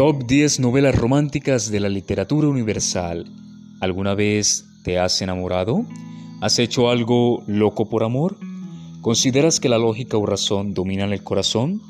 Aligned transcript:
Top 0.00 0.24
10 0.24 0.60
novelas 0.60 0.94
románticas 0.94 1.70
de 1.70 1.78
la 1.78 1.90
literatura 1.90 2.48
universal. 2.48 3.26
¿Alguna 3.80 4.14
vez 4.14 4.64
te 4.82 4.98
has 4.98 5.20
enamorado? 5.20 5.84
¿Has 6.40 6.58
hecho 6.58 6.88
algo 6.88 7.42
loco 7.46 7.90
por 7.90 8.02
amor? 8.02 8.38
¿Consideras 9.02 9.60
que 9.60 9.68
la 9.68 9.76
lógica 9.76 10.16
o 10.16 10.24
razón 10.24 10.72
dominan 10.72 11.12
el 11.12 11.22
corazón? 11.22 11.82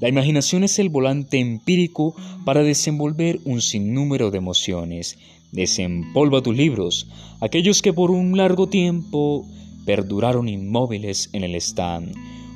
La 0.00 0.08
imaginación 0.08 0.64
es 0.64 0.78
el 0.78 0.88
volante 0.88 1.40
empírico 1.40 2.14
para 2.46 2.62
desenvolver 2.62 3.38
un 3.44 3.60
sinnúmero 3.60 4.30
de 4.30 4.38
emociones. 4.38 5.18
Desempolva 5.52 6.40
tus 6.40 6.56
libros, 6.56 7.06
aquellos 7.42 7.82
que 7.82 7.92
por 7.92 8.10
un 8.10 8.34
largo 8.34 8.70
tiempo 8.70 9.44
perduraron 9.84 10.48
inmóviles 10.48 11.28
en 11.34 11.44
el 11.44 11.54
stand. 11.56 12.14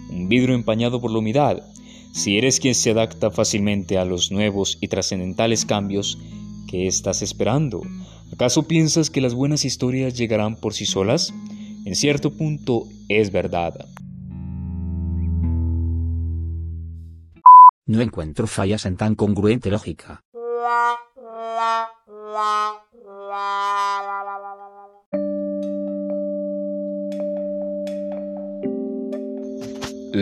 Un 0.08 0.30
vidrio 0.30 0.54
empañado 0.54 1.02
por 1.02 1.10
la 1.10 1.18
humedad. 1.18 1.62
Si 2.12 2.36
eres 2.36 2.60
quien 2.60 2.74
se 2.74 2.90
adapta 2.90 3.30
fácilmente 3.30 3.96
a 3.96 4.04
los 4.04 4.30
nuevos 4.30 4.76
y 4.82 4.88
trascendentales 4.88 5.64
cambios, 5.64 6.18
¿qué 6.68 6.86
estás 6.86 7.22
esperando? 7.22 7.80
¿Acaso 8.30 8.68
piensas 8.68 9.08
que 9.08 9.22
las 9.22 9.34
buenas 9.34 9.64
historias 9.64 10.14
llegarán 10.14 10.56
por 10.56 10.74
sí 10.74 10.84
solas? 10.84 11.32
En 11.86 11.96
cierto 11.96 12.30
punto 12.30 12.86
es 13.08 13.32
verdad. 13.32 13.88
No 17.86 18.02
encuentro 18.02 18.46
fallas 18.46 18.84
en 18.84 18.98
tan 18.98 19.14
congruente 19.14 19.70
lógica. 19.70 20.22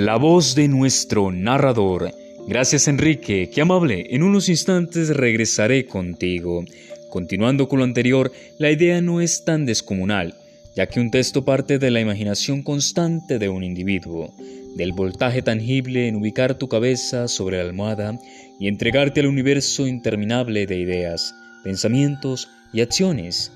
La 0.01 0.17
voz 0.17 0.55
de 0.55 0.67
nuestro 0.67 1.31
narrador. 1.31 2.11
Gracias 2.49 2.89
Enrique, 2.89 3.51
qué 3.53 3.61
amable. 3.61 4.07
En 4.09 4.23
unos 4.23 4.49
instantes 4.49 5.15
regresaré 5.15 5.85
contigo. 5.85 6.65
Continuando 7.11 7.69
con 7.69 7.81
lo 7.81 7.85
anterior, 7.85 8.33
la 8.57 8.71
idea 8.71 9.03
no 9.03 9.21
es 9.21 9.45
tan 9.45 9.67
descomunal, 9.67 10.37
ya 10.75 10.87
que 10.87 11.01
un 11.01 11.11
texto 11.11 11.45
parte 11.45 11.79
de 11.79 11.91
la 11.91 12.01
imaginación 12.01 12.63
constante 12.63 13.39
de 13.39 13.51
un 13.51 13.63
individuo 13.63 14.33
del 14.75 14.93
voltaje 14.93 15.43
tangible 15.43 16.09
en 16.09 16.17
ubicar 16.17 16.55
tu 16.55 16.67
cabeza 16.67 17.29
sobre 17.29 17.59
la 17.59 17.65
almohada 17.65 18.19
y 18.59 18.69
entregarte 18.69 19.21
al 19.21 19.27
universo 19.27 19.87
interminable 19.87 20.67
de 20.67 20.79
ideas, 20.79 21.35
pensamientos 21.63 22.49
y 22.73 22.81
acciones. 22.81 23.53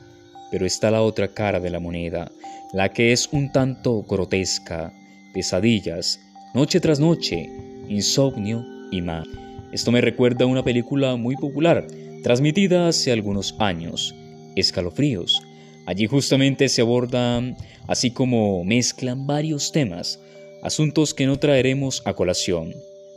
Pero 0.51 0.67
está 0.67 0.91
la 0.91 1.01
otra 1.01 1.29
cara 1.29 1.59
de 1.59 1.71
la 1.71 1.81
moneda, 1.81 2.31
la 2.75 2.91
que 2.91 3.13
es 3.13 3.31
un 3.33 3.51
tanto 3.51 4.03
grotesca, 4.03 4.93
pesadillas, 5.33 6.21
noche 6.55 6.79
tras 6.79 7.01
noche, 7.01 7.51
insomnio 7.89 8.65
y 8.93 9.03
más. 9.03 9.27
Esto 9.73 9.91
me 9.91 10.01
recuerda 10.01 10.45
a 10.45 10.49
una 10.49 10.63
película 10.63 11.17
muy 11.17 11.35
popular, 11.35 11.85
transmitida 12.23 12.87
hace 12.87 13.11
algunos 13.11 13.57
años, 13.59 14.15
Escalofríos. 14.55 15.43
Allí 15.85 16.07
justamente 16.07 16.69
se 16.69 16.81
abordan, 16.81 17.57
así 17.89 18.13
como 18.13 18.65
mezclan 18.65 19.27
varios 19.27 19.73
temas, 19.73 20.21
asuntos 20.63 21.13
que 21.13 21.27
no 21.27 21.41
traeremos 21.41 22.03
a 22.05 22.15
colación. 22.15 22.73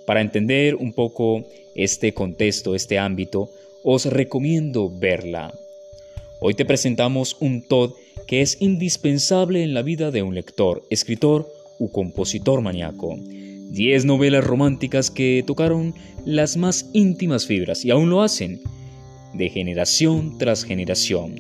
Para 0.08 0.22
entender 0.22 0.74
un 0.74 0.92
poco 0.92 1.46
este 1.76 2.16
contexto, 2.16 2.74
este 2.74 2.98
ámbito, 2.98 3.52
os 3.84 4.06
recomiendo 4.06 4.90
verla. 4.90 5.54
Hoy 6.40 6.56
te 6.56 6.66
presentamos 6.66 7.38
un 7.40 7.62
Todd 7.62 7.92
que 8.26 8.42
es 8.42 8.60
indispensable 8.62 9.62
en 9.62 9.76
la 9.76 9.84
vida 9.84 10.10
de 10.10 10.24
un 10.24 10.34
lector, 10.34 10.84
escritor 10.90 11.48
u 11.80 11.90
compositor 11.92 12.62
maníaco. 12.62 13.18
Diez 13.70 14.06
novelas 14.06 14.44
románticas 14.44 15.12
que 15.12 15.44
tocaron 15.46 15.94
las 16.26 16.58
más 16.58 16.90
íntimas 16.94 17.46
fibras 17.46 17.84
y 17.86 17.92
aún 17.92 18.10
lo 18.10 18.22
hacen, 18.22 18.62
de 19.34 19.50
generación 19.50 20.38
tras 20.38 20.64
generación. 20.64 21.36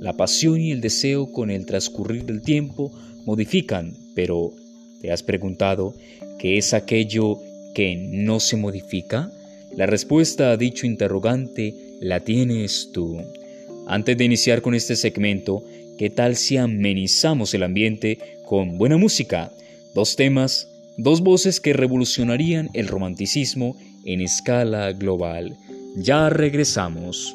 La 0.00 0.14
pasión 0.14 0.60
y 0.60 0.72
el 0.72 0.80
deseo 0.80 1.30
con 1.30 1.50
el 1.50 1.66
transcurrir 1.66 2.24
del 2.24 2.42
tiempo 2.42 2.90
modifican, 3.24 3.94
pero 4.14 4.52
¿Te 5.00 5.10
has 5.10 5.22
preguntado 5.22 5.94
qué 6.38 6.58
es 6.58 6.74
aquello 6.74 7.38
que 7.74 7.96
no 7.96 8.38
se 8.38 8.56
modifica? 8.56 9.32
La 9.74 9.86
respuesta 9.86 10.50
a 10.50 10.56
dicho 10.58 10.86
interrogante 10.86 11.74
la 12.00 12.20
tienes 12.20 12.90
tú. 12.92 13.22
Antes 13.86 14.18
de 14.18 14.24
iniciar 14.24 14.60
con 14.60 14.74
este 14.74 14.96
segmento, 14.96 15.64
¿qué 15.96 16.10
tal 16.10 16.36
si 16.36 16.58
amenizamos 16.58 17.54
el 17.54 17.62
ambiente 17.62 18.18
con 18.44 18.76
buena 18.76 18.98
música? 18.98 19.52
Dos 19.94 20.16
temas, 20.16 20.68
dos 20.96 21.20
voces 21.20 21.60
que 21.60 21.72
revolucionarían 21.72 22.70
el 22.74 22.86
romanticismo 22.86 23.76
en 24.04 24.20
escala 24.20 24.92
global. 24.92 25.56
Ya 25.96 26.30
regresamos. 26.30 27.34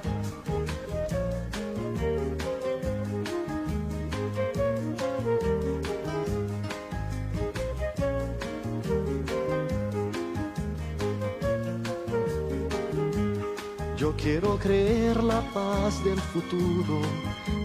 Quiero 14.21 14.57
creer 14.57 15.23
la 15.23 15.41
paz 15.53 16.03
del 16.03 16.19
futuro, 16.19 17.01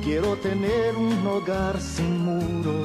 quiero 0.03 0.37
tener 0.37 0.97
un 0.97 1.27
hogar 1.27 1.79
sin 1.81 2.25
muro. 2.25 2.85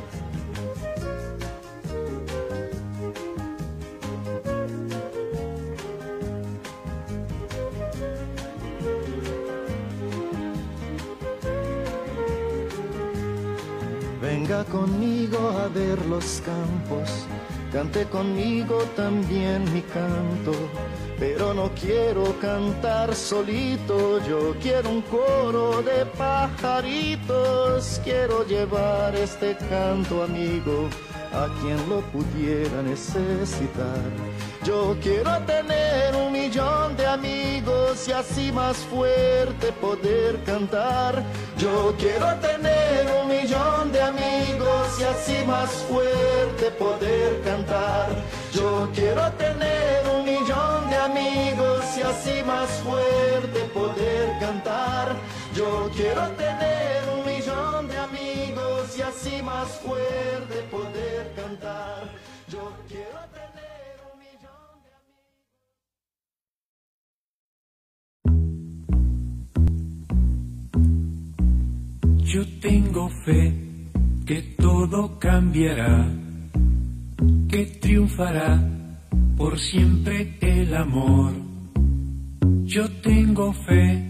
Conmigo 14.69 15.49
a 15.49 15.67
ver 15.69 16.05
los 16.05 16.41
campos, 16.45 17.25
cante 17.73 18.05
conmigo 18.05 18.77
también 18.95 19.63
mi 19.73 19.81
canto, 19.81 20.53
pero 21.19 21.53
no 21.53 21.71
quiero 21.71 22.39
cantar 22.39 23.15
solito, 23.15 24.23
yo 24.25 24.55
quiero 24.61 24.89
un 24.89 25.01
coro 25.01 25.81
de 25.81 26.05
pajaritos, 26.17 27.99
quiero 28.03 28.45
llevar 28.45 29.15
este 29.15 29.57
canto 29.69 30.23
amigo 30.23 30.89
a 31.33 31.47
quien 31.61 31.77
lo 31.89 32.01
pudiera 32.11 32.81
necesitar. 32.81 34.01
Yo 34.63 34.95
quiero 35.01 35.37
tener 35.39 36.15
un 36.15 36.31
millón 36.31 36.95
de 36.97 37.05
amigos 37.07 38.07
y 38.07 38.11
así 38.11 38.51
más 38.51 38.77
fuerte 38.77 39.71
poder 39.73 40.43
cantar. 40.43 41.23
Yo 41.57 41.95
quiero 41.97 42.27
tener 42.35 43.07
un 43.21 43.29
millón 43.29 43.91
de 43.91 44.01
amigos 44.01 44.99
y 44.99 45.03
así 45.03 45.45
más 45.45 45.69
fuerte 45.89 46.71
poder 46.77 47.41
cantar. 47.41 48.09
Yo 48.53 48.89
quiero 48.93 49.31
tener 49.33 50.03
un 50.13 50.25
millón 50.25 50.89
de 50.89 50.95
amigos 50.97 51.85
y 51.97 52.01
así 52.01 52.43
más 52.45 52.69
fuerte 52.83 53.59
poder 53.73 54.37
cantar. 54.39 55.15
Yo 55.55 55.89
quiero 55.95 56.27
tener 56.31 57.01
un 57.15 57.20
y 59.01 59.03
así 59.03 59.41
más 59.41 59.67
fuerte 59.79 60.61
poder 60.69 61.33
cantar. 61.35 62.03
Yo 62.49 62.71
quiero 62.87 63.19
tener 63.39 63.99
un 64.11 64.19
millón 64.19 64.73
de 64.85 64.91
amigos. 72.11 72.31
Yo 72.33 72.41
tengo 72.59 73.09
fe 73.25 73.43
que 74.25 74.41
todo 74.57 75.17
cambiará, 75.17 76.07
que 77.49 77.65
triunfará 77.81 78.61
por 79.35 79.57
siempre 79.59 80.37
el 80.41 80.75
amor. 80.75 81.33
Yo 82.65 82.87
tengo 83.01 83.53
fe 83.53 84.05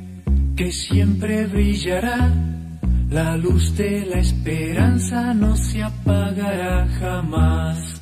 que 0.57 0.71
siempre 0.71 1.47
brillará, 1.47 2.61
la 3.12 3.36
luz 3.36 3.75
de 3.75 4.06
la 4.06 4.19
esperanza 4.19 5.34
no 5.34 5.56
se 5.58 5.84
apagará 5.84 6.88
jamás. 7.00 8.02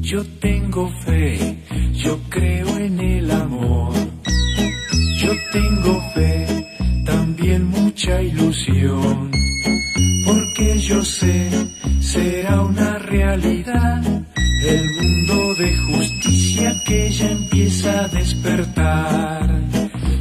Yo 0.00 0.24
tengo 0.40 0.90
fe, 1.04 1.58
yo 1.94 2.18
creo 2.28 2.68
en 2.78 2.98
el 2.98 3.30
amor. 3.30 3.94
Yo 5.20 5.30
tengo 5.52 6.00
fe, 6.14 6.66
también 7.06 7.66
mucha 7.66 8.20
ilusión, 8.20 9.30
porque 10.26 10.80
yo 10.80 11.04
sé, 11.04 11.48
será 12.00 12.62
una 12.62 12.98
realidad 12.98 14.02
el 14.66 14.90
mundo 14.96 15.54
de 15.54 15.76
justicia 15.76 16.82
que 16.84 17.10
ya 17.10 17.30
empieza 17.30 18.04
a 18.04 18.08
despertar. 18.08 19.60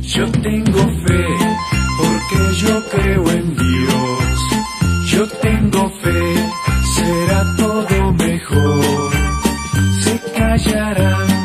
Yo 0.01 0.31
tengo 0.31 0.83
fe, 1.05 1.25
porque 1.97 2.55
yo 2.61 2.83
creo 2.89 3.31
en 3.31 3.55
Dios. 3.55 3.66
Se 10.55 11.36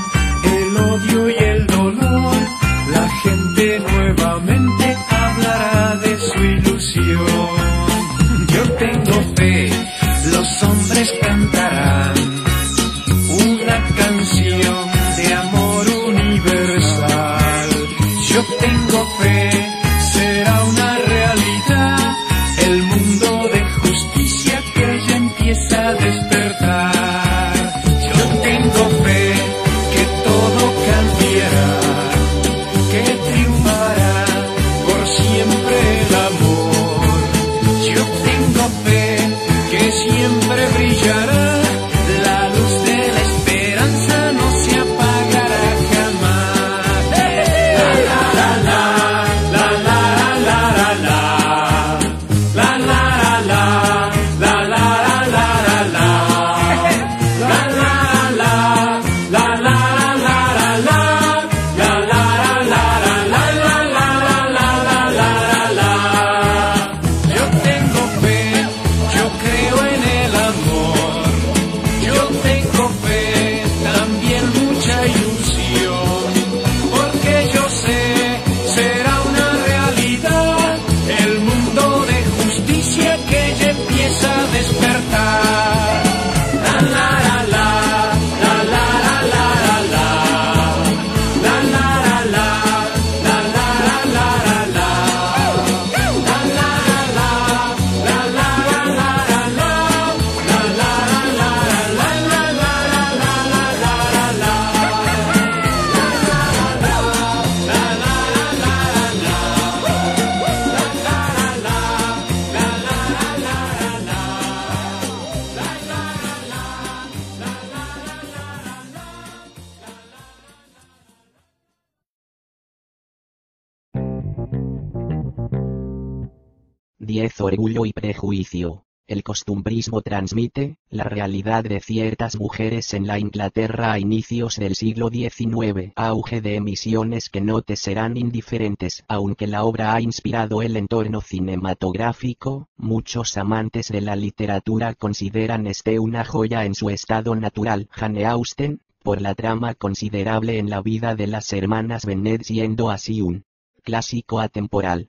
Orgullo 127.43 127.87
y 127.87 127.93
prejuicio. 127.93 128.85
El 129.09 129.25
costumbrismo 129.25 130.01
transmite 130.01 130.79
la 130.89 131.03
realidad 131.03 131.65
de 131.65 131.81
ciertas 131.81 132.39
mujeres 132.39 132.95
en 132.95 133.09
la 133.09 133.19
Inglaterra 133.19 133.93
a 133.93 133.99
inicios 133.99 134.59
del 134.59 134.77
siglo 134.77 135.09
XIX. 135.09 135.93
Auge 135.97 136.41
de 136.41 136.55
emisiones 136.55 137.29
que 137.29 137.41
no 137.41 137.61
te 137.63 137.75
serán 137.75 138.17
indiferentes. 138.17 139.03
Aunque 139.09 139.49
la 139.49 139.65
obra 139.65 139.93
ha 139.93 140.01
inspirado 140.01 140.63
el 140.63 140.77
entorno 140.77 141.21
cinematográfico, 141.21 142.69
muchos 142.77 143.37
amantes 143.37 143.89
de 143.89 144.03
la 144.03 144.15
literatura 144.15 144.95
consideran 144.95 145.67
este 145.67 145.99
una 145.99 146.25
joya 146.25 146.65
en 146.65 146.77
su 146.77 146.91
estado 146.91 147.35
natural. 147.35 147.89
Jane 147.91 148.25
Austen, 148.25 148.83
por 149.03 149.21
la 149.21 149.35
trama 149.35 149.75
considerable 149.75 150.59
en 150.59 150.71
la 150.71 150.81
vida 150.81 151.17
de 151.17 151.27
las 151.27 151.53
hermanas 151.53 152.07
Bennet 152.07 152.45
siendo 152.45 152.89
así 152.89 153.21
un 153.21 153.45
clásico 153.83 154.39
atemporal. 154.39 155.09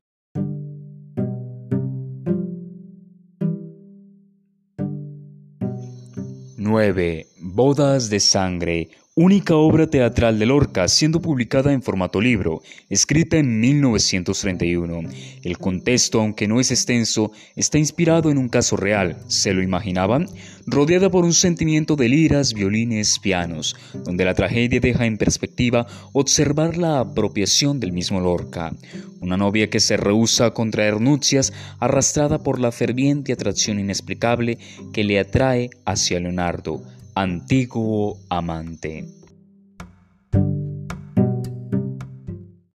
9. 6.73 7.27
Bodas 7.37 8.09
de 8.09 8.19
Sangre, 8.19 8.89
única 9.15 9.55
obra 9.55 9.85
teatral 9.85 10.39
de 10.39 10.47
Lorca 10.47 10.87
siendo 10.87 11.21
publicada 11.21 11.71
en 11.71 11.83
formato 11.83 12.19
libro, 12.19 12.63
escrita 12.89 13.37
en 13.37 13.59
1931. 13.59 15.01
El 15.43 15.59
contexto, 15.59 16.19
aunque 16.19 16.47
no 16.47 16.59
es 16.59 16.71
extenso, 16.71 17.31
está 17.55 17.77
inspirado 17.77 18.31
en 18.31 18.39
un 18.39 18.49
caso 18.49 18.75
real, 18.75 19.17
¿se 19.27 19.53
lo 19.53 19.61
imaginaban? 19.61 20.25
Rodeada 20.65 21.11
por 21.11 21.25
un 21.25 21.33
sentimiento 21.33 21.95
de 21.95 22.09
liras, 22.09 22.55
violines, 22.55 23.19
pianos, 23.19 23.75
donde 24.03 24.25
la 24.25 24.33
tragedia 24.33 24.79
deja 24.79 25.05
en 25.05 25.19
perspectiva 25.19 25.85
observar 26.13 26.77
la 26.77 26.99
apropiación 26.99 27.79
del 27.79 27.91
mismo 27.91 28.19
Lorca. 28.19 28.73
Una 29.21 29.37
novia 29.37 29.69
que 29.69 29.79
se 29.79 29.95
rehúsa 29.95 30.47
a 30.47 30.53
contraer 30.55 30.99
nupcias 30.99 31.53
arrastrada 31.79 32.41
por 32.41 32.59
la 32.59 32.71
ferviente 32.71 33.31
atracción 33.31 33.79
inexplicable 33.79 34.57
que 34.91 35.03
le 35.03 35.19
atrae 35.19 35.69
hacia 35.85 36.19
Leonardo 36.19 36.81
antiguo 37.15 38.19
amante. 38.29 39.05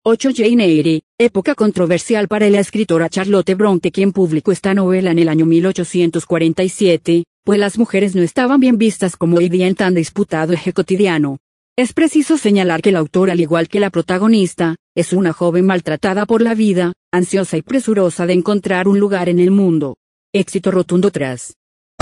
8. 0.07 0.29
Jane 0.35 0.65
Eyre, 0.65 1.01
época 1.17 1.55
controversial 1.55 2.27
para 2.27 2.47
la 2.49 2.59
escritora 2.59 3.09
Charlotte 3.09 3.55
Bronte 3.55 3.91
quien 3.91 4.11
publicó 4.11 4.51
esta 4.51 4.73
novela 4.75 5.11
en 5.11 5.19
el 5.19 5.29
año 5.29 5.45
1847, 5.45 7.23
pues 7.43 7.59
las 7.59 7.79
mujeres 7.79 8.15
no 8.15 8.21
estaban 8.21 8.59
bien 8.59 8.77
vistas 8.77 9.17
como 9.17 9.37
hoy 9.37 9.49
día 9.49 9.67
en 9.67 9.75
tan 9.75 9.95
disputado 9.95 10.53
eje 10.53 10.73
cotidiano. 10.73 11.39
Es 11.77 11.93
preciso 11.93 12.37
señalar 12.37 12.81
que 12.81 12.89
el 12.89 12.97
autor 12.97 13.31
al 13.31 13.39
igual 13.39 13.67
que 13.67 13.79
la 13.79 13.89
protagonista, 13.89 14.75
es 14.95 15.11
una 15.11 15.33
joven 15.33 15.65
maltratada 15.65 16.25
por 16.25 16.41
la 16.41 16.53
vida, 16.53 16.93
ansiosa 17.11 17.57
y 17.57 17.63
presurosa 17.63 18.25
de 18.25 18.33
encontrar 18.33 18.87
un 18.87 18.99
lugar 18.99 19.27
en 19.27 19.39
el 19.39 19.51
mundo. 19.51 19.97
Éxito 20.33 20.69
rotundo 20.69 21.09
tras 21.11 21.55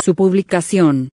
su 0.04 0.14
publicación. 0.14 1.10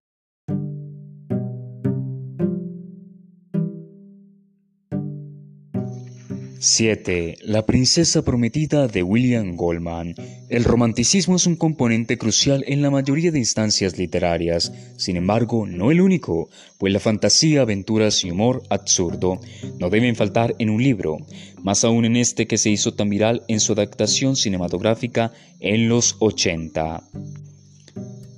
7. 6.62 7.38
La 7.40 7.64
princesa 7.64 8.21
prometida 8.21 8.87
de 8.87 9.02
William 9.02 9.57
Goldman. 9.57 10.14
El 10.50 10.64
romanticismo 10.64 11.37
es 11.37 11.47
un 11.47 11.57
componente 11.57 12.19
crucial 12.19 12.64
en 12.67 12.83
la 12.83 12.90
mayoría 12.90 13.33
de 13.33 13.38
instancias 13.38 13.97
literarias, 13.97 14.71
sin 14.99 15.17
embargo, 15.17 15.67
no 15.67 15.90
el 15.90 16.02
único, 16.02 16.50
pues 16.76 16.93
la 16.93 17.00
fantasía, 17.00 17.62
aventuras 17.62 18.23
y 18.25 18.31
humor 18.31 18.62
absurdo 18.69 19.40
no 19.79 19.88
deben 19.88 20.17
faltar 20.17 20.55
en 20.59 20.69
un 20.69 20.83
libro, 20.83 21.17
más 21.62 21.83
aún 21.83 22.05
en 22.05 22.17
este 22.17 22.47
que 22.47 22.59
se 22.59 22.69
hizo 22.69 22.93
tan 22.93 23.09
viral 23.09 23.43
en 23.49 23.59
su 23.59 23.73
adaptación 23.73 24.37
cinematográfica 24.37 25.33
en 25.61 25.88
los 25.88 26.17
80. 26.19 27.05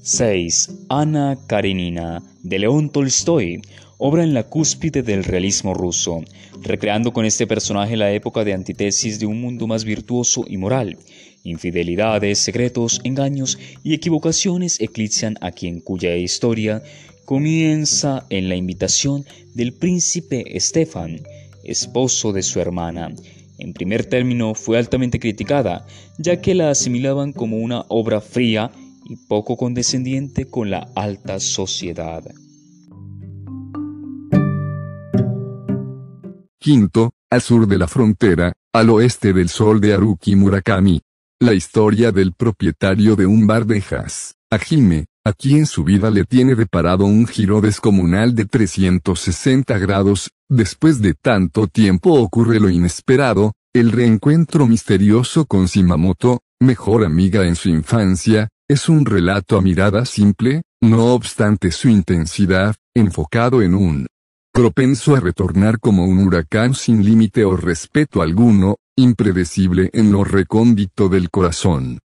6. 0.03 0.71
Ana 0.89 1.39
Karenina, 1.49 2.23
de 2.45 2.61
León 2.61 2.91
Tolstoy, 2.91 3.63
obra 4.05 4.25
en 4.25 4.35
la 4.35 4.43
cúspide 4.43 5.05
del 5.05 5.23
realismo 5.23 5.75
ruso, 5.75 6.25
recreando 6.61 7.13
con 7.13 7.25
este 7.25 7.47
personaje 7.47 7.97
la 7.97 8.11
época 8.13 8.43
de 8.43 8.53
antítesis 8.53 9.21
de 9.21 9.27
un 9.27 9.41
mundo 9.41 9.69
más 9.69 9.85
virtuoso 9.85 10.45
y 10.49 10.57
moral. 10.57 10.99
Infidelidades, 11.45 12.41
secretos, 12.41 13.01
engaños 13.05 13.61
y 13.85 13.95
equivocaciones 13.95 14.81
eclipsan 14.81 15.37
a 15.41 15.53
quien 15.53 15.79
cuya 15.79 16.17
historia 16.17 16.83
comienza 17.27 18.27
en 18.29 18.49
la 18.49 18.57
invitación 18.57 19.25
del 19.55 19.73
príncipe 19.73 20.53
Stefan, 20.59 21.21
esposo 21.63 22.33
de 22.33 22.43
su 22.43 22.59
hermana. 22.59 23.15
En 23.59 23.73
primer 23.73 24.05
término 24.05 24.57
fue 24.57 24.79
altamente 24.79 25.21
criticada, 25.21 25.87
ya 26.19 26.41
que 26.41 26.57
la 26.57 26.71
asimilaban 26.71 27.33
como 27.33 27.59
una 27.59 27.85
obra 27.87 28.21
fría 28.21 28.73
y 29.09 29.15
poco 29.29 29.57
condescendiente 29.57 30.47
con 30.47 30.71
la 30.71 30.89
alta 30.97 31.39
sociedad. 31.39 32.25
Quinto, 36.63 37.11
al 37.29 37.43
sur 37.43 37.67
de 37.67 37.77
la 37.77 37.89
frontera, 37.89 38.53
al 38.73 38.89
oeste 38.91 39.33
del 39.33 39.49
sol 39.49 39.81
de 39.81 39.95
Haruki 39.95 40.37
Murakami. 40.37 41.03
La 41.41 41.55
historia 41.55 42.13
del 42.13 42.35
propietario 42.35 43.17
de 43.17 43.27
un 43.27 43.49
bar 43.49 43.67
de 43.67 43.81
jazz, 43.81 44.35
Ajime, 44.49 45.07
a 45.27 45.33
quien 45.33 45.67
su 45.67 45.83
vida 45.83 46.09
le 46.13 46.25
tiene 46.25 46.55
reparado 46.55 47.05
un 47.05 47.27
giro 47.27 47.61
descomunal 47.61 48.37
de 48.37 48.45
360 48.45 49.77
grados, 49.79 50.31
después 50.49 51.03
de 51.03 51.15
tanto 51.15 51.67
tiempo 51.67 52.13
ocurre 52.13 52.61
lo 52.61 52.71
inesperado, 52.71 53.55
el 53.75 53.91
reencuentro 53.91 54.69
misterioso 54.69 55.47
con 55.47 55.67
Shimamoto, 55.67 56.43
mejor 56.61 57.05
amiga 57.05 57.45
en 57.45 57.57
su 57.57 57.71
infancia, 57.71 58.51
es 58.69 58.89
un 58.89 59.05
relato 59.05 59.57
a 59.57 59.63
mirada 59.63 60.05
simple, 60.05 60.63
no 60.81 61.07
obstante 61.07 61.73
su 61.73 61.89
intensidad, 61.89 62.77
enfocado 62.95 63.63
en 63.63 63.75
un 63.75 64.07
propenso 64.53 65.17
a 65.17 65.21
retornar 65.21 65.81
como 65.81 66.05
un 66.05 66.19
huracán 66.19 66.75
sin 66.75 67.05
límite 67.05 67.47
o 67.47 67.57
respeto 67.57 68.21
alguno, 68.21 68.77
impredecible 68.97 69.89
en 69.95 70.13
lo 70.13 70.25
recóndito 70.25 71.09
del 71.09 71.31
corazón. 71.31 72.01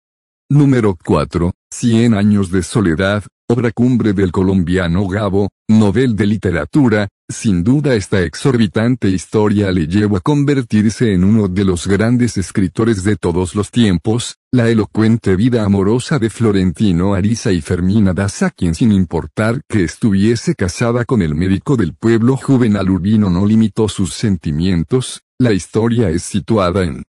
Número 0.49 0.97
4. 1.03 1.51
Cien 1.69 2.13
años 2.13 2.49
de 2.49 2.63
soledad, 2.63 3.25
obra 3.49 3.71
cumbre 3.71 4.13
del 4.13 4.31
colombiano 4.31 5.05
Gabo, 5.07 5.49
novel 5.67 6.15
de 6.15 6.25
literatura, 6.25 7.09
sin 7.29 7.63
duda 7.63 7.93
esta 7.93 8.21
exorbitante 8.21 9.09
historia 9.09 9.71
le 9.71 9.87
llevó 9.87 10.15
a 10.15 10.21
convertirse 10.21 11.13
en 11.13 11.25
uno 11.25 11.49
de 11.49 11.65
los 11.65 11.85
grandes 11.85 12.37
escritores 12.37 13.03
de 13.03 13.17
todos 13.17 13.53
los 13.53 13.69
tiempos, 13.69 14.37
la 14.49 14.69
elocuente 14.69 15.35
vida 15.35 15.65
amorosa 15.65 16.19
de 16.19 16.29
Florentino 16.29 17.15
Ariza 17.15 17.51
y 17.51 17.59
Fermina 17.59 18.13
Daza 18.13 18.49
quien 18.51 18.75
sin 18.75 18.93
importar 18.93 19.61
que 19.67 19.83
estuviese 19.83 20.55
casada 20.55 21.03
con 21.03 21.21
el 21.21 21.35
médico 21.35 21.75
del 21.75 21.93
pueblo 21.93 22.37
Juvenal 22.37 22.89
Urbino 22.89 23.29
no 23.29 23.45
limitó 23.45 23.89
sus 23.89 24.13
sentimientos, 24.13 25.23
la 25.37 25.51
historia 25.51 26.09
es 26.09 26.23
situada 26.23 26.83
en 26.83 27.03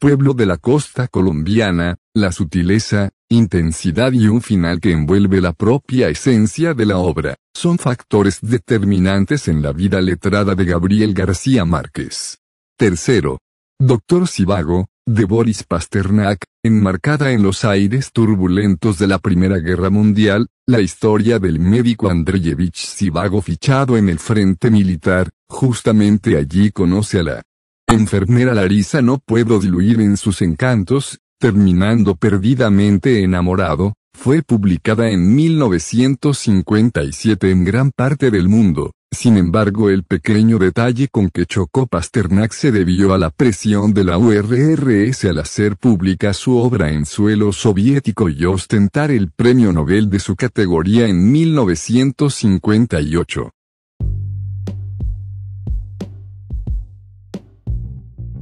pueblo 0.00 0.34
de 0.34 0.46
la 0.46 0.56
costa 0.56 1.06
colombiana, 1.06 1.96
la 2.12 2.32
sutileza, 2.32 3.10
intensidad 3.30 4.12
y 4.12 4.26
un 4.26 4.42
final 4.42 4.80
que 4.80 4.92
envuelve 4.92 5.40
la 5.40 5.52
propia 5.52 6.08
esencia 6.08 6.74
de 6.74 6.84
la 6.84 6.98
obra, 6.98 7.36
son 7.54 7.78
factores 7.78 8.40
determinantes 8.42 9.48
en 9.48 9.62
la 9.62 9.72
vida 9.72 10.00
letrada 10.00 10.54
de 10.54 10.64
Gabriel 10.64 11.14
García 11.14 11.64
Márquez. 11.64 12.38
Tercero. 12.76 13.38
Doctor 13.78 14.28
Sivago, 14.28 14.88
de 15.06 15.24
Boris 15.24 15.64
Pasternak, 15.64 16.44
enmarcada 16.62 17.32
en 17.32 17.42
los 17.42 17.64
aires 17.64 18.10
turbulentos 18.12 18.98
de 18.98 19.06
la 19.06 19.18
Primera 19.18 19.58
Guerra 19.58 19.90
Mundial, 19.90 20.48
la 20.66 20.80
historia 20.80 21.38
del 21.38 21.60
médico 21.60 22.10
Andreyevich 22.10 22.76
Sivago 22.76 23.40
fichado 23.40 23.96
en 23.96 24.08
el 24.08 24.18
frente 24.18 24.70
militar, 24.70 25.30
justamente 25.48 26.36
allí 26.36 26.70
conoce 26.72 27.20
a 27.20 27.22
la 27.22 27.42
enfermera 27.88 28.54
Larisa 28.54 29.02
no 29.02 29.18
puedo 29.18 29.58
diluir 29.58 30.00
en 30.00 30.16
sus 30.16 30.42
encantos, 30.42 31.18
terminando 31.40 32.14
perdidamente 32.16 33.24
enamorado, 33.24 33.94
fue 34.12 34.42
publicada 34.42 35.10
en 35.10 35.34
1957 35.34 37.50
en 37.50 37.64
gran 37.64 37.90
parte 37.90 38.30
del 38.30 38.48
mundo. 38.48 38.92
Sin 39.10 39.36
embargo, 39.38 39.90
el 39.90 40.04
pequeño 40.04 40.58
detalle 40.58 41.08
con 41.08 41.30
que 41.30 41.46
chocó 41.46 41.86
Pasternak 41.86 42.52
se 42.52 42.70
debió 42.70 43.14
a 43.14 43.18
la 43.18 43.30
presión 43.30 43.94
de 43.94 44.04
la 44.04 44.18
URSS 44.18 45.24
al 45.24 45.38
hacer 45.38 45.76
pública 45.76 46.34
su 46.34 46.58
obra 46.58 46.92
en 46.92 47.06
suelo 47.06 47.52
soviético 47.52 48.28
y 48.28 48.44
ostentar 48.44 49.10
el 49.10 49.30
premio 49.30 49.72
Nobel 49.72 50.10
de 50.10 50.18
su 50.20 50.36
categoría 50.36 51.08
en 51.08 51.32
1958. 51.32 53.50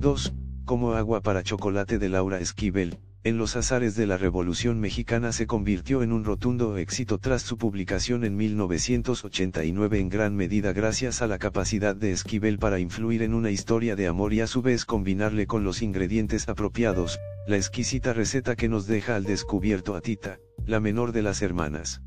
2. 0.00 0.37
Como 0.68 0.92
agua 0.92 1.22
para 1.22 1.42
chocolate 1.42 1.98
de 1.98 2.10
Laura 2.10 2.40
Esquivel, 2.40 2.98
en 3.24 3.38
los 3.38 3.56
azares 3.56 3.96
de 3.96 4.06
la 4.06 4.18
Revolución 4.18 4.78
Mexicana 4.80 5.32
se 5.32 5.46
convirtió 5.46 6.02
en 6.02 6.12
un 6.12 6.26
rotundo 6.26 6.76
éxito 6.76 7.16
tras 7.16 7.40
su 7.40 7.56
publicación 7.56 8.22
en 8.22 8.36
1989 8.36 9.98
en 9.98 10.10
gran 10.10 10.36
medida 10.36 10.74
gracias 10.74 11.22
a 11.22 11.26
la 11.26 11.38
capacidad 11.38 11.96
de 11.96 12.12
Esquivel 12.12 12.58
para 12.58 12.80
influir 12.80 13.22
en 13.22 13.32
una 13.32 13.50
historia 13.50 13.96
de 13.96 14.08
amor 14.08 14.34
y 14.34 14.42
a 14.42 14.46
su 14.46 14.60
vez 14.60 14.84
combinarle 14.84 15.46
con 15.46 15.64
los 15.64 15.80
ingredientes 15.80 16.46
apropiados, 16.50 17.18
la 17.46 17.56
exquisita 17.56 18.12
receta 18.12 18.54
que 18.54 18.68
nos 18.68 18.86
deja 18.86 19.16
al 19.16 19.24
descubierto 19.24 19.96
a 19.96 20.02
Tita, 20.02 20.38
la 20.66 20.80
menor 20.80 21.12
de 21.12 21.22
las 21.22 21.40
hermanas. 21.40 22.02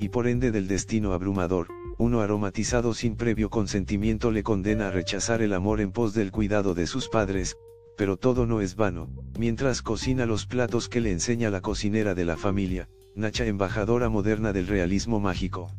Y 0.00 0.08
por 0.08 0.26
ende 0.26 0.50
del 0.50 0.66
destino 0.66 1.12
abrumador, 1.12 1.68
uno 1.96 2.22
aromatizado 2.22 2.92
sin 2.92 3.14
previo 3.14 3.50
consentimiento 3.50 4.32
le 4.32 4.42
condena 4.42 4.88
a 4.88 4.90
rechazar 4.90 5.42
el 5.42 5.52
amor 5.52 5.80
en 5.80 5.92
pos 5.92 6.12
del 6.12 6.32
cuidado 6.32 6.74
de 6.74 6.88
sus 6.88 7.08
padres, 7.08 7.56
pero 7.98 8.16
todo 8.16 8.46
no 8.46 8.60
es 8.60 8.76
vano, 8.76 9.10
mientras 9.38 9.82
cocina 9.82 10.24
los 10.24 10.46
platos 10.46 10.88
que 10.88 11.00
le 11.00 11.10
enseña 11.10 11.50
la 11.50 11.60
cocinera 11.60 12.14
de 12.14 12.24
la 12.24 12.36
familia, 12.36 12.88
Nacha 13.16 13.44
embajadora 13.46 14.08
moderna 14.08 14.52
del 14.52 14.68
realismo 14.68 15.18
mágico. 15.18 15.72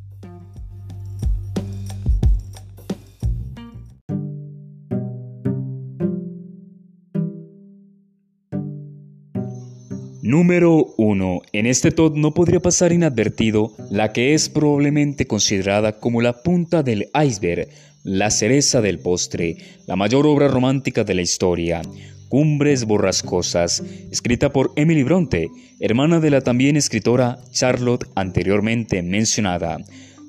Número 10.21 10.93
1. 10.97 11.41
En 11.53 11.65
este 11.65 11.91
top 11.91 12.17
no 12.17 12.33
podría 12.33 12.59
pasar 12.59 12.91
inadvertido 12.91 13.71
la 13.89 14.11
que 14.11 14.33
es 14.33 14.49
probablemente 14.49 15.25
considerada 15.25 15.99
como 15.99 16.21
la 16.21 16.43
punta 16.43 16.83
del 16.83 17.09
iceberg, 17.25 17.69
la 18.03 18.32
cereza 18.32 18.82
del 18.82 19.00
postre, 19.00 19.58
la 19.86 19.96
mayor 19.96 20.25
obra 20.25 20.48
romántica 20.48 21.03
de 21.03 21.15
la 21.15 21.22
historia, 21.22 21.82
Cumbres 22.29 22.86
Borrascosas, 22.86 23.84
escrita 24.12 24.51
por 24.51 24.72
Emily 24.75 25.03
Bronte, 25.03 25.50
hermana 25.79 26.20
de 26.20 26.29
la 26.29 26.41
también 26.41 26.77
escritora 26.77 27.39
Charlotte 27.51 28.06
anteriormente 28.15 29.01
mencionada. 29.01 29.79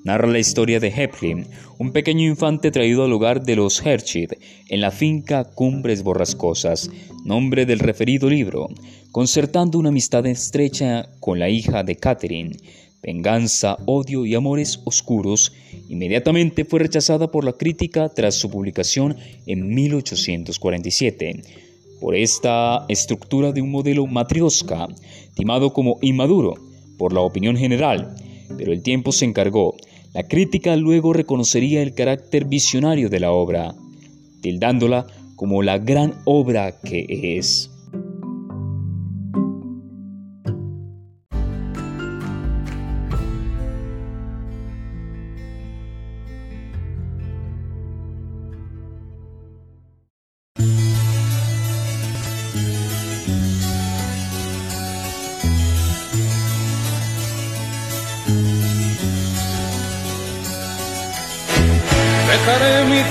Narra 0.02 0.26
la 0.26 0.38
historia 0.38 0.80
de 0.80 0.88
Heplin, 0.88 1.46
un 1.78 1.92
pequeño 1.92 2.26
infante 2.26 2.70
traído 2.70 3.04
al 3.04 3.12
hogar 3.12 3.42
de 3.42 3.54
los 3.54 3.84
Hershid 3.84 4.32
en 4.68 4.80
la 4.80 4.90
finca 4.90 5.44
Cumbres 5.44 6.02
Borrascosas, 6.02 6.90
nombre 7.26 7.66
del 7.66 7.80
referido 7.80 8.30
libro, 8.30 8.68
concertando 9.12 9.78
una 9.78 9.90
amistad 9.90 10.24
estrecha 10.26 11.06
con 11.20 11.38
la 11.38 11.50
hija 11.50 11.82
de 11.82 11.96
Catherine, 11.96 12.56
venganza, 13.02 13.76
odio 13.86 14.26
y 14.26 14.34
amores 14.34 14.80
oscuros, 14.84 15.52
inmediatamente 15.88 16.64
fue 16.64 16.80
rechazada 16.80 17.30
por 17.30 17.44
la 17.44 17.52
crítica 17.52 18.08
tras 18.08 18.34
su 18.34 18.50
publicación 18.50 19.16
en 19.46 19.74
1847. 19.74 21.42
Por 22.00 22.14
esta 22.16 22.84
estructura 22.88 23.52
de 23.52 23.62
un 23.62 23.70
modelo 23.70 24.06
matrioska, 24.06 24.88
timado 25.34 25.72
como 25.72 25.98
inmaduro 26.02 26.54
por 26.98 27.12
la 27.12 27.20
opinión 27.20 27.56
general, 27.56 28.14
pero 28.56 28.72
el 28.72 28.82
tiempo 28.82 29.12
se 29.12 29.24
encargó. 29.24 29.76
La 30.12 30.24
crítica 30.24 30.76
luego 30.76 31.12
reconocería 31.12 31.82
el 31.82 31.94
carácter 31.94 32.44
visionario 32.44 33.08
de 33.08 33.20
la 33.20 33.32
obra, 33.32 33.74
tildándola 34.42 35.06
como 35.36 35.62
la 35.62 35.78
gran 35.78 36.14
obra 36.24 36.80
que 36.80 37.38
es. 37.38 37.70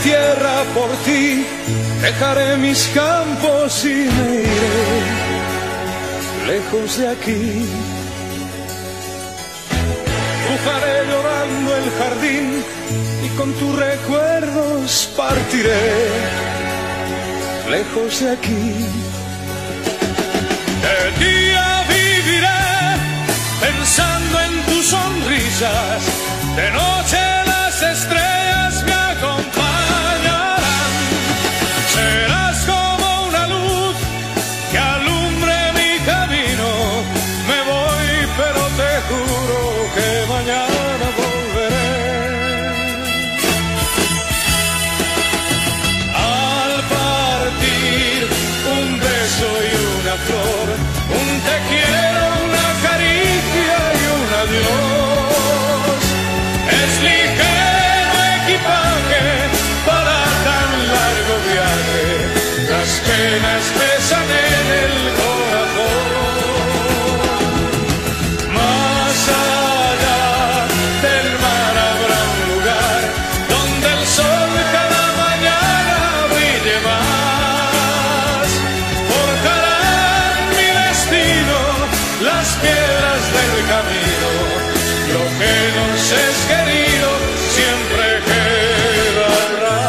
Tierra 0.04 0.64
por 0.74 0.90
ti, 1.06 1.46
dejaré 2.02 2.58
mis 2.58 2.88
campos 2.94 3.86
y 3.86 4.08
me 4.16 4.36
iré 4.42 5.30
lejos 6.48 6.98
de 6.98 7.08
aquí. 7.10 7.66
Dibujaré 10.42 10.96
llorando 11.10 11.76
el 11.76 11.88
jardín 12.00 12.64
y 13.26 13.28
con 13.38 13.54
tus 13.54 13.76
recuerdos 13.76 15.10
partiré 15.16 16.10
lejos 17.70 18.20
de 18.22 18.32
aquí. 18.32 18.86
De 20.86 21.26
día 21.26 21.84
viviré 21.90 22.64
pensando 23.62 24.42
en 24.42 24.54
tus 24.66 24.86
sonrisas, 24.86 26.02
de 26.56 26.72
noche 26.72 27.22
las 27.46 27.82
estrellas 27.82 28.39
del 83.36 83.54
camino. 83.74 84.30
Lo 85.16 85.24
que 85.40 85.54
nos 85.78 86.02
es 86.26 86.38
querido 86.52 87.10
siempre 87.56 88.06
quedará. 88.28 89.80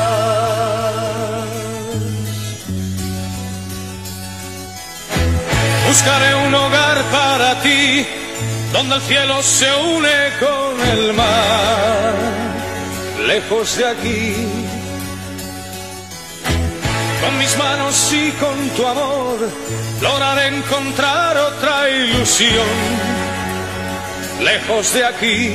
Buscaré 5.89 6.31
un 6.47 6.55
hogar 6.55 6.99
para 7.11 7.61
ti, 7.63 8.07
donde 8.73 8.95
el 8.97 9.03
cielo 9.03 9.43
se 9.43 9.69
une 9.97 10.19
con 10.39 10.81
el 10.93 11.13
mar, 11.15 12.15
lejos 13.27 13.77
de 13.77 13.87
aquí. 13.87 14.35
Con 17.21 17.37
mis 17.39 17.57
manos 17.59 18.13
y 18.13 18.31
con 18.33 18.69
tu 18.71 18.87
amor, 18.87 19.37
lograré 20.01 20.57
encontrar 20.57 21.37
otra 21.37 21.91
ilusión, 21.91 22.67
lejos 24.41 24.93
de 24.95 25.05
aquí. 25.05 25.49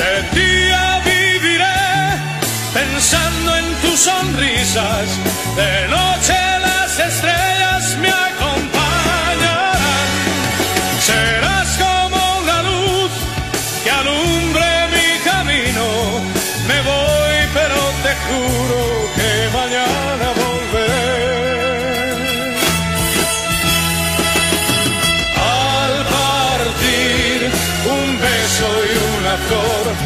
De 0.00 0.40
día 0.40 1.02
viviré 1.04 1.82
pensando 2.74 3.56
en 3.56 3.74
tus 3.82 4.00
sonrisas, 4.00 5.06
de 5.56 5.88
noche 5.88 6.34
las 6.60 6.98
estrellas 6.98 7.96
me 8.00 8.25
una 29.48 30.05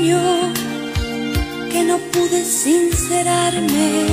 que 0.00 1.84
no 1.84 1.98
pude 1.98 2.42
sincerarme 2.42 4.06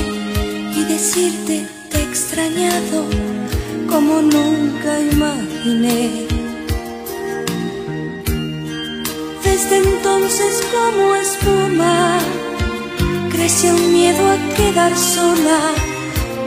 y 0.75 0.83
decirte 0.83 1.65
te 1.89 1.97
he 1.97 2.03
extrañado 2.03 3.05
como 3.89 4.21
nunca 4.21 4.99
imaginé. 4.99 6.27
Desde 9.45 9.77
entonces 9.77 10.61
como 10.73 11.15
espuma 11.15 12.19
creció 13.31 13.73
un 13.73 13.93
miedo 13.93 14.23
a 14.29 14.55
quedar 14.57 14.93
sola 14.97 15.59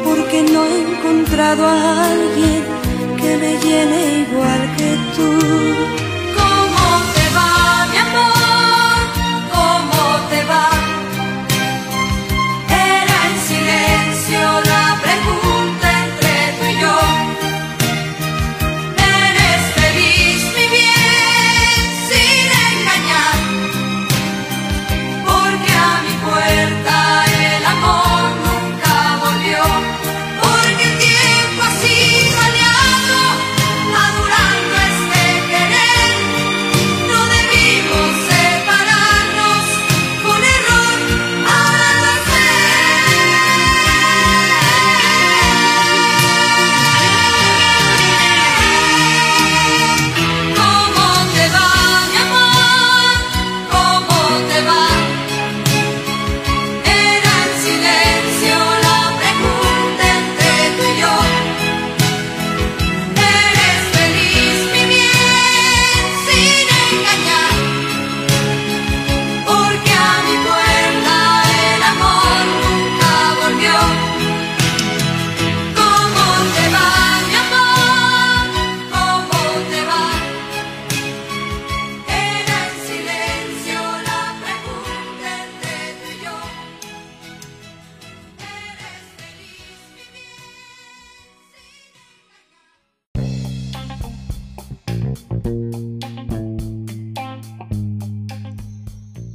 porque 0.04 0.42
no 0.42 0.66
he 0.66 0.82
encontrado 0.82 1.66
a 1.66 2.04
alguien 2.04 2.62
que 3.16 3.36
me 3.38 3.52
llene 3.64 4.26
igual 4.28 4.76
que 4.76 4.90
tú. 5.16 5.89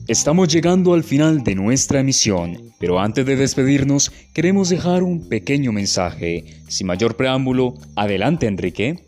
Estamos 0.08 0.50
llegando 0.50 0.94
al 0.94 1.04
final 1.04 1.44
de 1.44 1.56
nuestra 1.56 2.00
emisión, 2.00 2.74
pero 2.80 3.00
antes 3.00 3.26
de 3.26 3.36
despedirnos 3.36 4.12
queremos 4.36 4.70
dejar 4.70 5.02
un 5.02 5.28
pequeño 5.30 5.72
mensaje. 5.72 6.62
Sin 6.68 6.86
mayor 6.86 7.18
preámbulo, 7.18 7.74
adelante 7.96 8.46
Enrique. 8.46 9.08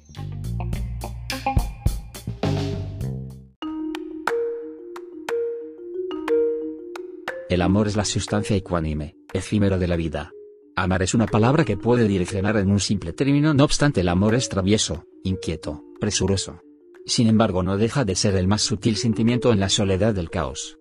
El 7.47 7.62
amor 7.62 7.88
es 7.88 7.95
la 7.95 8.03
sustancia 8.03 8.55
ecuánime, 8.55 9.15
efímera 9.33 9.77
de 9.77 9.88
la 9.88 9.97
vida. 9.97 10.31
Amar 10.75 11.03
es 11.03 11.13
una 11.13 11.27
palabra 11.27 11.63
que 11.63 11.77
puede 11.77 12.07
direccionar 12.07 12.57
en 12.57 12.71
un 12.71 12.79
simple 12.79 13.13
término, 13.13 13.53
no 13.53 13.65
obstante 13.65 14.01
el 14.01 14.10
amor 14.10 14.33
es 14.33 14.49
travieso, 14.49 15.05
inquieto, 15.23 15.83
presuroso. 15.99 16.60
Sin 17.05 17.27
embargo 17.27 17.62
no 17.62 17.77
deja 17.77 18.03
de 18.03 18.15
ser 18.15 18.36
el 18.36 18.47
más 18.47 18.63
sutil 18.63 18.97
sentimiento 18.97 19.53
en 19.53 19.60
la 19.60 19.69
soledad 19.69 20.15
del 20.15 20.31
caos. 20.31 20.79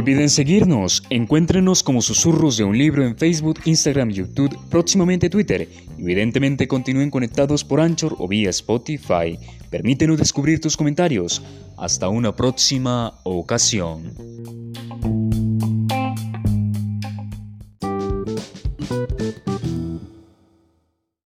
Olviden 0.00 0.30
seguirnos, 0.30 1.02
encuéntrenos 1.10 1.82
como 1.82 2.00
Susurros 2.00 2.56
de 2.56 2.64
un 2.64 2.76
Libro 2.76 3.04
en 3.04 3.18
Facebook, 3.18 3.60
Instagram, 3.66 4.08
YouTube, 4.08 4.58
próximamente 4.70 5.28
Twitter. 5.28 5.68
Evidentemente 5.98 6.66
continúen 6.66 7.10
conectados 7.10 7.64
por 7.64 7.82
Anchor 7.82 8.16
o 8.18 8.26
vía 8.26 8.48
Spotify. 8.48 9.38
Permítenos 9.68 10.16
descubrir 10.16 10.58
tus 10.58 10.74
comentarios. 10.74 11.42
Hasta 11.76 12.08
una 12.08 12.34
próxima 12.34 13.20
ocasión. 13.24 14.14